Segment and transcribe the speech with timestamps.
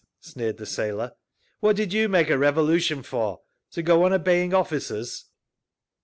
[0.19, 1.13] sneered the sailor.
[1.59, 3.41] "What did you make a revolution for?
[3.69, 5.25] To go on obeying officers?"